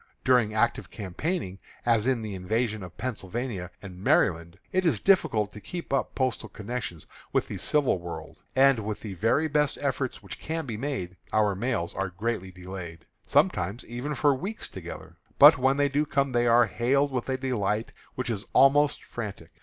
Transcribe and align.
During 0.25 0.51
active 0.55 0.89
campaigning, 0.89 1.59
as 1.85 2.07
in 2.07 2.23
the 2.23 2.33
invasion 2.33 2.81
of 2.81 2.97
Pennsylvania 2.97 3.69
and 3.83 4.03
Maryland, 4.03 4.57
it 4.71 4.83
is 4.83 4.99
difficult 4.99 5.51
to 5.51 5.61
keep 5.61 5.93
up 5.93 6.15
postal 6.15 6.49
connections 6.49 7.05
with 7.31 7.47
the 7.47 7.57
civil 7.57 7.99
world, 7.99 8.41
and, 8.55 8.79
with 8.79 9.01
the 9.01 9.13
very 9.13 9.47
best 9.47 9.77
efforts 9.79 10.23
which 10.23 10.39
can 10.39 10.65
be 10.65 10.75
made, 10.75 11.17
our 11.31 11.53
mails 11.53 11.93
are 11.93 12.09
greatly 12.09 12.51
delayed, 12.51 13.05
sometimes 13.27 13.85
even 13.85 14.15
for 14.15 14.33
weeks 14.33 14.67
together. 14.67 15.17
But 15.37 15.59
when 15.59 15.77
they 15.77 15.87
do 15.87 16.07
come, 16.07 16.31
they 16.31 16.47
are 16.47 16.65
hailed 16.65 17.11
with 17.11 17.29
a 17.29 17.37
delight 17.37 17.91
which 18.15 18.31
is 18.31 18.45
almost 18.53 19.03
frantic. 19.03 19.51